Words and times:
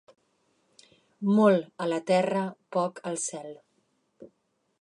Molt 1.39 1.69
a 1.85 1.87
la 1.93 2.01
terra, 2.13 2.41
poc 2.79 3.05
al 3.11 3.23
cel. 3.29 3.49